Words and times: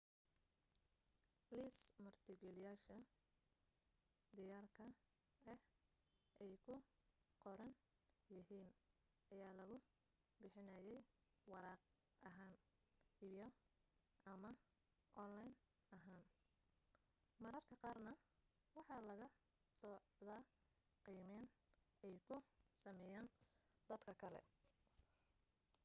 liis 1.57 1.75
martigeliyayaasha 2.03 2.97
diyaarka 4.35 4.85
ah 5.51 5.59
ay 6.43 6.53
ku 6.65 6.75
qoran 7.43 7.73
yihiin 8.35 8.69
ayaa 9.33 9.53
lagu 9.59 9.77
bixinayaa 10.41 10.99
waraaq 11.51 11.81
ahaan 12.29 12.57
iyo/ama 13.27 14.51
online 15.25 15.55
ahaan 15.97 16.25
mararka 17.43 17.75
qaarna 17.83 18.11
waxa 18.77 18.95
la 19.21 19.27
socda 19.81 20.37
qiimeyn 21.05 21.45
ay 22.07 22.15
ku 22.27 22.35
sameeyeen 22.83 23.27
dad 23.87 24.03
kale 24.21 24.41